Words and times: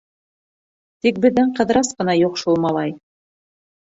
Тик 1.07 1.19
беҙҙең 1.25 1.51
Ҡыҙырас 1.59 1.91
ҡына 1.99 2.15
юҡ 2.21 2.39
шул, 2.45 2.57
малай. 2.65 2.95